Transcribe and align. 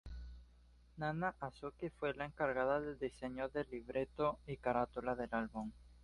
Nana 0.97 1.35
Azuki 1.39 1.91
fue 1.91 2.15
la 2.15 2.25
encargada 2.25 2.81
del 2.81 2.97
diseño 2.97 3.49
de 3.49 3.61
el 3.61 3.67
libreto 3.69 4.39
y 4.47 4.57
carátula 4.57 5.13
del 5.13 5.29
álbum. 5.31 5.71